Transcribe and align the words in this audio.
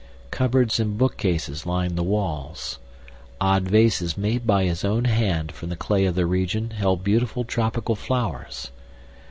Cupboards 0.31 0.79
and 0.79 0.97
bookcases 0.97 1.63
lined 1.67 1.95
the 1.95 2.01
walls. 2.01 2.79
Odd 3.39 3.69
vases 3.69 4.17
made 4.17 4.47
by 4.47 4.63
his 4.63 4.83
own 4.83 5.05
hand 5.05 5.51
from 5.51 5.69
the 5.69 5.75
clay 5.75 6.05
of 6.05 6.15
the 6.15 6.25
region 6.25 6.71
held 6.71 7.03
beautiful 7.03 7.43
tropical 7.43 7.95
flowers. 7.95 8.71